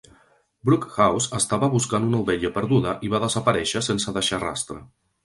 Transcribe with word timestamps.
Brookhouse 0.69 1.35
estava 1.39 1.69
buscant 1.73 2.07
una 2.07 2.21
ovella 2.25 2.51
perduda 2.55 2.95
i 3.09 3.13
va 3.15 3.21
desaparèixer 3.25 3.83
sense 3.89 4.15
deixar 4.17 4.41
rastre. 4.47 4.81